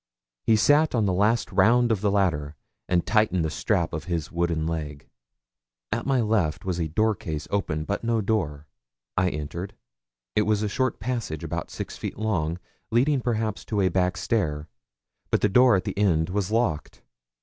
[0.41, 2.55] He sat on the last round of the ladder,
[2.89, 5.07] and tightened the strap of his wooden leg.
[5.91, 8.65] At my left was a door case open, but no door.
[9.15, 9.75] I entered;
[10.35, 12.57] it was a short passage about six feet long,
[12.89, 14.65] leading perhaps to a backstair,
[15.29, 17.03] but the door at the end was locked.